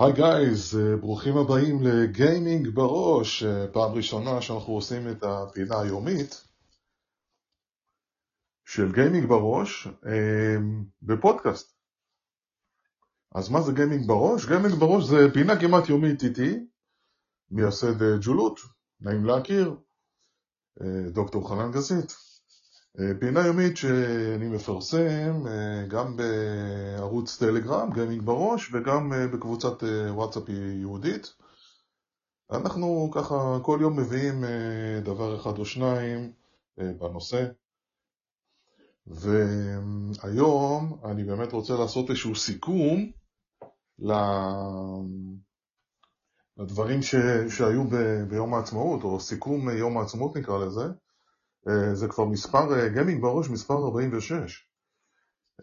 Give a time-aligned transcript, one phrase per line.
[0.00, 6.44] Hi guys, ברוכים הבאים לגיימינג בראש, אה, פעם ראשונה שאנחנו עושים את הפינה היומית
[8.64, 10.56] של גיימינג בראש אה,
[11.02, 11.76] בפודקאסט.
[13.34, 14.46] אז מה זה גיימינג בראש?
[14.46, 16.66] גיימינג בראש זה פינה כמעט יומית איתי,
[17.50, 18.60] מייסד אה, ג'ולות,
[19.00, 19.76] נעים להכיר,
[21.12, 22.29] דוקטור אלחנן גזית.
[23.20, 30.48] פינה יומית שאני מפרסם אה, גם בערוץ טלגרם, גיימינג בראש, וגם אה, בקבוצת אה, וואטסאפ
[30.48, 31.34] ייעודית.
[32.50, 34.44] אנחנו ככה כל יום מביאים
[35.04, 36.32] דבר אחד או שניים
[36.76, 37.46] בנושא.
[39.06, 43.10] והיום אני באמת רוצה לעשות איזשהו סיכום
[46.56, 47.14] לדברים ש...
[47.48, 47.96] שהיו ב...
[48.28, 50.84] ביום העצמאות, או סיכום יום העצמאות נקרא לזה.
[51.68, 54.68] אה, זה כבר מספר, גיימינג אה, בראש מספר 46.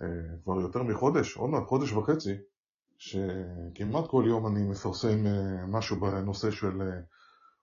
[0.02, 0.08] אה,
[0.44, 2.34] כבר יותר מחודש, עוד מעט חודש וחצי,
[2.98, 5.24] שכמעט כל יום אני מפרסם
[5.68, 6.82] משהו בנושא של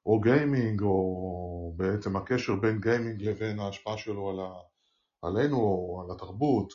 [0.07, 4.53] או גיימינג, או בעצם הקשר בין גיימינג לבין ההשפעה שלו על ה...
[5.23, 6.73] עלינו, או על התרבות,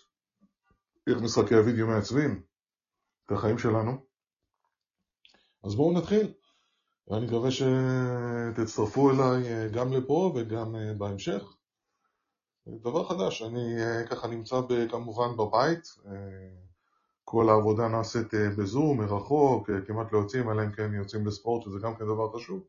[1.08, 2.42] איך משחקי הוידאו מעצבים
[3.26, 3.92] את החיים שלנו.
[5.64, 6.34] אז בואו נתחיל.
[7.10, 11.44] ואני מקווה שתצטרפו אליי גם לפה וגם בהמשך.
[12.68, 14.56] דבר חדש, אני אה, ככה נמצא
[14.92, 16.12] כמובן בבית, אה,
[17.24, 21.80] כל העבודה נעשית אה, בזום, מרחוק, כמעט לא יוצאים, אלא אם כן יוצאים לספורט, שזה
[21.84, 22.64] גם כן דבר חשוב.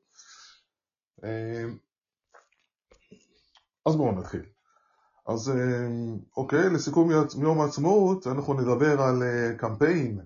[3.86, 4.42] אז בואו נתחיל.
[5.26, 5.52] אז
[6.36, 9.22] אוקיי, לסיכום יום העצמאות, אנחנו נדבר על
[9.58, 10.20] קמפיין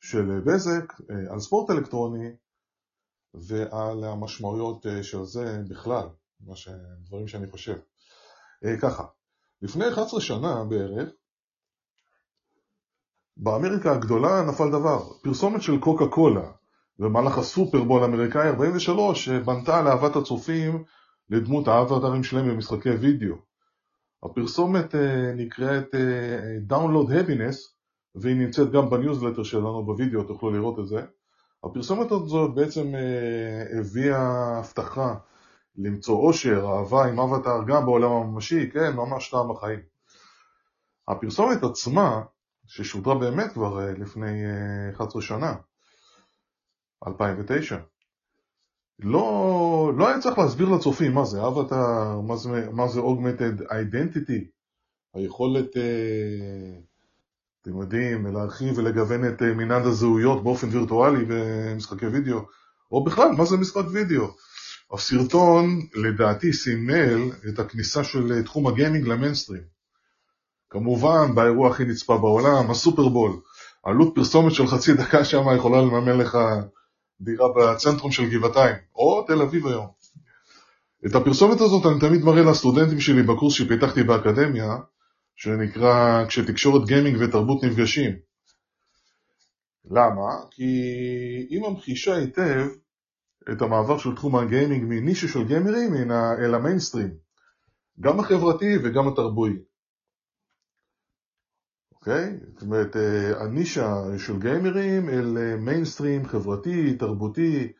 [0.00, 0.92] של בזק,
[1.30, 2.30] על ספורט אלקטרוני
[3.34, 6.08] ועל המשמעויות של זה בכלל,
[7.04, 7.76] דברים שאני חושב.
[8.64, 9.04] אה, ככה,
[9.62, 11.08] לפני 11 שנה בערך,
[13.36, 16.50] באמריקה הגדולה נפל דבר, פרסומת של קוקה קולה
[16.98, 20.84] במהלך הסופרבול האמריקאי 43 בנתה לאהבת הצופים
[21.30, 23.34] לדמות האבטרים שלהם במשחקי וידאו.
[24.22, 27.56] הפרסומת אה, נקראת אה, Download Happiness
[28.14, 31.00] והיא נמצאת גם בניוזלטר שלנו בווידאו, תוכלו לראות את זה.
[31.64, 32.92] הפרסומת הזאת בעצם
[33.78, 35.14] הביאה הבטחה
[35.76, 39.80] למצוא אושר, אהבה עם אבטר גם בעולם הממשי, כן, ממש טעם החיים.
[41.08, 42.22] הפרסומת עצמה,
[42.66, 44.42] ששודרה באמת כבר אה, לפני
[44.96, 45.54] 11 אה, שנה,
[47.06, 47.78] 2009,
[48.98, 54.44] לא, לא היה צריך להסביר לצופים מה זה אבטר, מה זה, מה זה Augmented Identity,
[55.14, 56.80] היכולת, אה,
[57.62, 62.40] אתם יודעים, להרחיב ולגוון את מנעד הזהויות באופן וירטואלי במשחקי וידאו,
[62.92, 64.26] או בכלל, מה זה משחק וידאו.
[64.92, 69.62] הסרטון לדעתי סימל את הכניסה של תחום הגיימינג למיינסטרים.
[70.70, 73.40] כמובן, באירוע הכי נצפה בעולם, הסופרבול.
[73.82, 76.38] עלות פרסומת של חצי דקה שם יכולה לממן לך
[77.20, 79.86] דירה בצנטרום של גבעתיים, או תל אביב היום.
[81.06, 84.76] את הפרסומת הזאת אני תמיד מראה לסטודנטים שלי בקורס שפיתחתי באקדמיה,
[85.42, 88.10] שנקרא כשתקשורת גיימינג ותרבות נפגשים.
[89.84, 90.28] למה?
[90.50, 90.70] כי
[91.50, 92.66] היא ממחישה היטב
[93.52, 95.94] את המעבר של תחום הגיימינג מנישה של גיימרים
[96.44, 97.10] אל המיינסטרים,
[98.00, 99.58] גם החברתי וגם התרבוי.
[101.92, 102.38] אוקיי?
[102.52, 107.72] זאת אומרת, אה, הנישה של גיימרים אל מיינסטרים חברתי, תרבותי,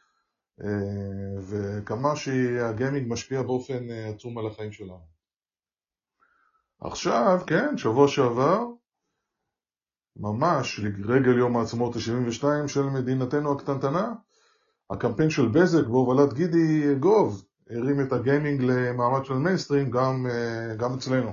[0.64, 5.19] אה, וכמה שהגיימינג משפיע באופן אה, עצום על החיים שלנו.
[6.80, 8.64] עכשיו, כן, שבוע שעבר,
[10.16, 14.12] ממש לרגל יום העצמאות ה-72 של מדינתנו הקטנטנה,
[14.90, 20.94] הקמפיין של בזק בהובלת גידי גוב הרים את הגיימינג למעמד של מיינסטרים גם, אה, גם
[20.94, 21.30] אצלנו.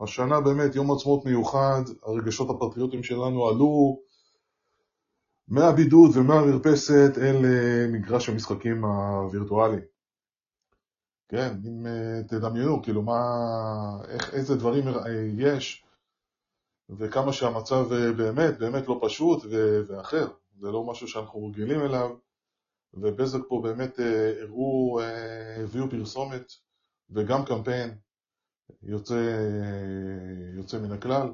[0.00, 4.00] השנה באמת יום עצמאות מיוחד, הרגשות הפטריוטיים שלנו עלו
[5.48, 9.80] מהבידוד ומהמרפסת אל אה, מגרש המשחקים הווירטואלי.
[11.28, 13.20] כן, אם אה, תדמיינו, כאילו מה,
[14.08, 14.84] איך, איזה דברים
[15.38, 15.84] יש,
[16.90, 19.42] וכמה שהמצב באמת, באמת לא פשוט
[19.88, 20.26] ואחר.
[20.60, 22.16] זה לא משהו שאנחנו רגילים אליו,
[22.94, 26.52] ובזק פה באמת אה, הראו, אה, הביאו פרסומת
[27.10, 27.98] וגם קמפיין
[28.82, 31.28] יוצא, אה, יוצא מן הכלל.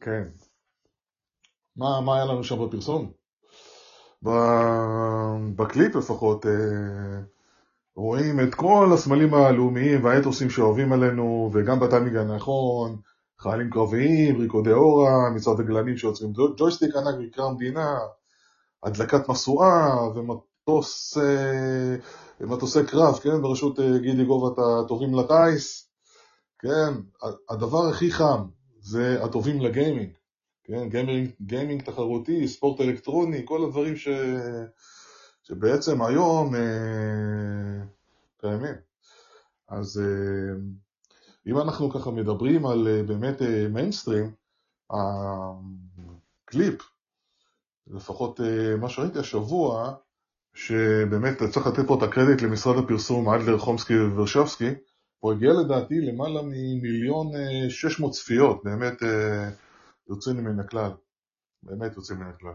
[0.00, 0.28] כן.
[1.76, 3.23] מה, מה היה לנו שם בפרסום?
[5.56, 6.46] בקליפ לפחות
[7.96, 12.96] רואים את כל הסמלים הלאומיים והאתוסים שאוהבים עלינו וגם בטיימינג הנכון
[13.38, 17.98] חיילים קרביים, ריקודי הורה, מצעד הדגלנים שיוצרים ג'ויסטיק ענק מקרא המדינה,
[18.82, 21.96] הדלקת משואה ומטוס, אה,
[22.40, 25.90] מטוסי קרב, כן, בראשות אה, גידי גוב הטובים לטיס,
[26.58, 26.94] כן,
[27.50, 28.46] הדבר הכי חם
[28.80, 30.12] זה הטובים לגיימינג,
[30.64, 34.08] כן, גיימינג, גיימינג תחרותי, ספורט אלקטרוני, כל הדברים ש...
[35.42, 36.60] שבעצם היום אה,
[38.40, 38.74] קיימים.
[39.68, 40.54] אז אה,
[41.46, 44.30] אם אנחנו ככה מדברים על אה, באמת אה, מיינסטרים,
[44.90, 46.82] הקליפ,
[47.86, 49.94] לפחות אה, מה שראיתי השבוע,
[50.54, 54.70] שבאמת צריך לתת פה את הקרדיט למשרד הפרסום אדלר, חומסקי וורשבסקי,
[55.20, 57.32] הוא הגיע לדעתי למעלה ממיליון
[57.68, 59.02] שש מאות צפיות, באמת
[60.08, 60.90] יוצאים מן הכלל,
[61.62, 62.54] באמת יוצאים מן הכלל.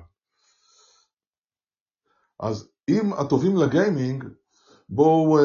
[2.40, 4.24] אז אם הטובים לגיימינג,
[4.90, 5.38] בואו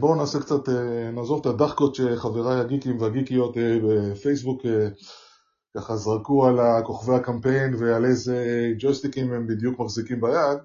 [0.00, 0.68] בוא נעשה קצת,
[1.12, 4.62] נעזוב את הדחקות שחבריי הגיקים והגיקיות בפייסבוק
[5.76, 10.58] ככה זרקו על כוכבי הקמפיין ועל איזה ג'ויסטיקים הם בדיוק מחזיקים ביד,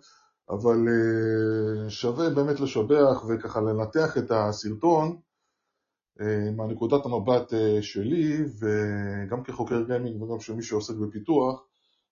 [0.49, 5.17] אבל אה, שווה באמת לשבח וככה לנתח את הסרטון אה,
[6.55, 11.63] מהנקודת המבט אה, שלי וגם כחוקר גיימינג וגם של מי שעוסק בפיתוח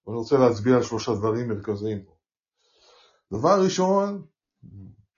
[0.07, 2.11] ואני רוצה להצביע על שלושה דברים מרכזיים פה.
[3.33, 4.25] דבר ראשון,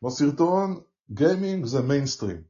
[0.02, 0.80] בסרטון,
[1.12, 2.42] גיימינג זה מיינסטרים.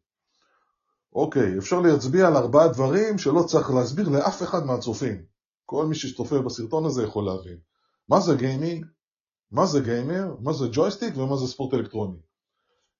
[1.13, 5.25] אוקיי, אפשר להצביע על ארבעה דברים שלא צריך להסביר לאף אחד מהצופים.
[5.65, 7.57] כל מי שצופה בסרטון הזה יכול להבין.
[8.09, 8.85] מה זה גיימינג?
[9.51, 12.17] מה זה גיימר, מה זה ג'ויסטיק ומה זה ספורט אלקטרוני.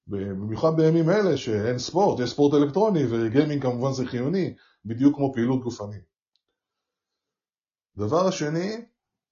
[0.08, 4.54] במיוחד בימים אלה שאין ספורט, יש ספורט אלקטרוני וגיימינג כמובן זה חיוני,
[4.86, 6.04] בדיוק כמו פעילות גופנית.
[7.98, 8.86] דבר השני,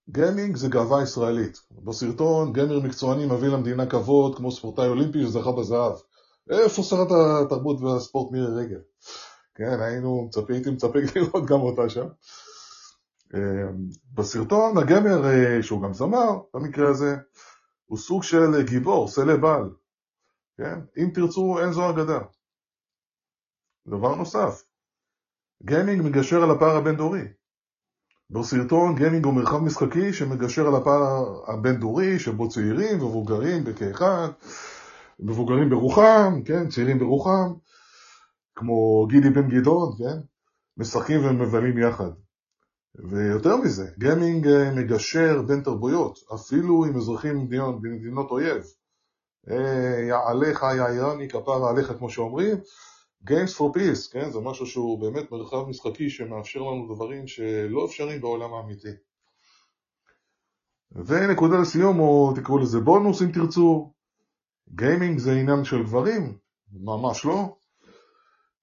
[0.09, 1.57] גיימינג זה גאווה ישראלית.
[1.71, 5.93] בסרטון גיימר מקצועני מביא למדינה כבוד כמו ספורטאי אולימפי שזכה בזהב.
[6.49, 8.79] איפה שרת התרבות והספורט מירי רגב?
[9.55, 12.07] כן, היינו מצפה, הייתי מצפה לראות גם אותה שם.
[13.33, 17.15] אמ, בסרטון הגמר, אה, שהוא גם זמר במקרה הזה,
[17.85, 19.69] הוא סוג של גיבור, סלב בעל.
[20.57, 20.79] כן?
[20.97, 22.19] אם תרצו, אין זו אגדה.
[23.87, 24.63] דבר נוסף,
[25.63, 27.21] גיימינג מגשר על הפער הבין-דורי.
[28.29, 34.27] בסרטון גיימינג הוא מרחב משחקי שמגשר על הפער הבין-דורי, שבו צעירים ומבוגרים בכאחד,
[35.19, 37.53] מבוגרים ברוחם, כן, צעירים ברוחם,
[38.55, 40.19] כמו גידי בן גדעון, כן,
[40.77, 42.09] משחקים ומבלים יחד.
[42.95, 48.63] ויותר מזה, גיימינג אה, מגשר בין תרבויות, אפילו עם אזרחים במדינות, אויב.
[50.07, 52.57] יעליך, יא איראני, כפרה עליך, כמו שאומרים.
[53.27, 54.29] Games for Peace, כן?
[54.29, 58.89] זה משהו שהוא באמת מרחב משחקי שמאפשר לנו דברים שלא אפשריים בעולם האמיתי.
[60.91, 63.91] ונקודה לסיום, או תקראו לזה בונוס אם תרצו,
[64.75, 66.37] גיימינג זה עניין של גברים?
[66.71, 67.55] ממש לא.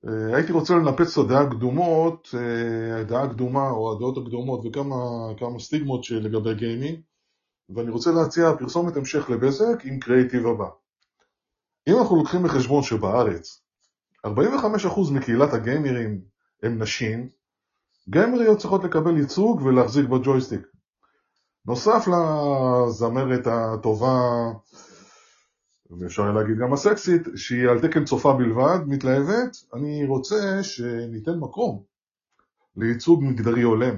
[0.09, 6.11] אה, הייתי רוצה לנפץ את הדעה הקדומות, אה, הדעה הקדומה או הדעות הקדומות וכמה סטיגמות
[6.11, 7.01] לגבי גיימינג,
[7.75, 10.69] ואני רוצה להציע פרסומת המשך לבזק עם קריאיטיב הבא.
[11.89, 13.63] אם אנחנו לוקחים בחשבון שבארץ
[14.27, 14.31] 45%
[15.13, 16.21] מקהילת הגיימרים
[16.63, 17.29] הם נשים,
[18.09, 20.61] גיימריות צריכות לקבל ייצוג ולהחזיק בג'ויסטיק.
[21.67, 24.19] נוסף לזמרת הטובה
[25.91, 31.83] ואפשר להגיד גם הסקסית, שהיא על תקן צופה בלבד, מתלהבת, אני רוצה שניתן מקום
[32.77, 33.97] לייצוג מגדרי הולם,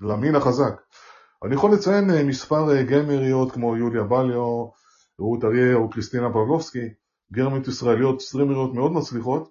[0.00, 0.80] למין החזק.
[1.44, 4.66] אני יכול לציין אה, מספר אה, גיימריות כמו יוליה בליו,
[5.18, 6.88] רות אריה או קריסטינה פבלובסקי,
[7.32, 9.50] גרמיות ישראליות, סטרימריות מאוד מצליחות,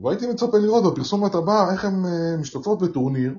[0.00, 3.34] והייתי מצפה לראות בפרסומת הבאה איך הן אה, משתתפות בטורניר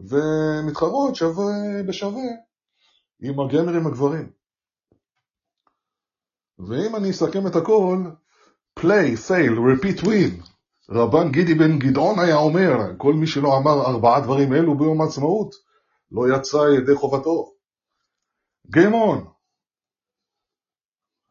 [0.00, 2.22] ומתחרות שווה בשווה
[3.20, 4.30] עם הגיימרים הגברים.
[6.58, 7.98] ואם אני אסכם את הכל,
[8.80, 10.48] play, fail, repeat, win.
[10.90, 15.63] רבן גידי בן גדעון היה אומר, כל מי שלא אמר ארבעה דברים אלו ביום העצמאות,
[16.14, 17.50] לא יצא ידי חובתו.
[18.74, 19.34] On.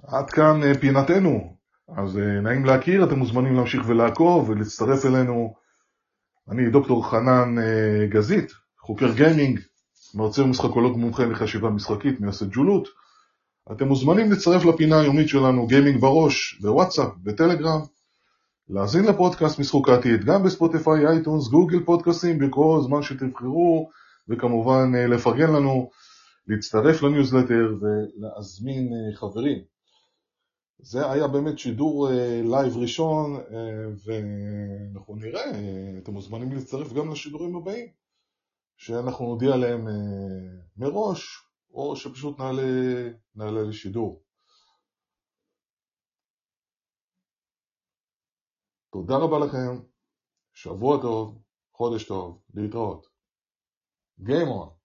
[0.08, 1.58] עד כאן אה, פינתנו.
[1.98, 5.54] אז אה, נעים להכיר, אתם מוזמנים להמשיך ולעקוב ולהצטרף אלינו.
[6.50, 9.60] אני דוקטור חנן אה, גזית, חוקר גיימינג,
[10.16, 12.88] מרצה ומשחקולוג מומחה לחשיבה משחקית, מייסד ג'ולות.
[13.72, 17.80] אתם מוזמנים להצטרף לפינה היומית שלנו גיימינג בראש, בוואטסאפ, בטלגרם,
[18.70, 23.90] להאזין לפודקאסט משחוק העתיד, גם בספוטיפיי, אייטונס, גוגל פודקאסטס, בכל זמן שתבחרו,
[24.28, 25.90] וכמובן אה, לפרגן לנו,
[26.48, 29.64] להצטרף לניוזלטר ולהזמין אה, חברים.
[30.80, 32.10] זה היה באמת שידור
[32.44, 33.40] לייב אה, ראשון,
[34.06, 35.52] ואנחנו נראה,
[35.98, 37.88] אתם מוזמנים להצטרף גם לשידורים הבאים,
[38.78, 39.88] שאנחנו נודיע עליהם
[40.78, 42.62] מראש, או שפשוט נעלה,
[43.36, 44.24] נעלה לשידור.
[48.92, 49.84] תודה רבה לכם,
[50.54, 51.42] שבוע טוב,
[51.74, 53.13] חודש טוב, להתראות.
[54.20, 54.83] ゲームオン